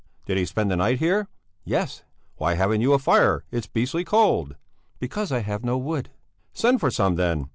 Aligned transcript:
"Did 0.25 0.39
he 0.39 0.45
spend 0.45 0.71
the 0.71 0.75
night 0.77 0.97
here?" 0.97 1.27
"Yes." 1.63 2.01
"Why 2.37 2.55
haven't 2.55 2.81
you 2.81 2.93
a 2.93 2.97
fire? 2.97 3.43
It's 3.51 3.67
beastly 3.67 4.03
cold." 4.03 4.55
"Because 4.97 5.31
I 5.31 5.41
have 5.41 5.63
no 5.63 5.77
wood." 5.77 6.09
"Send 6.53 6.79
for 6.79 6.89
some 6.89 7.17
then! 7.17 7.49